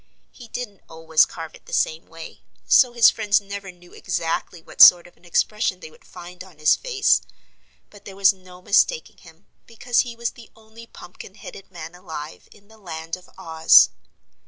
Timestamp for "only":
10.55-10.87